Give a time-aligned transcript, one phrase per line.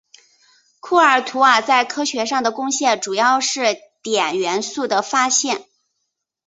[0.79, 5.67] 库尔图瓦在科学上的贡献主要是碘元素的发现。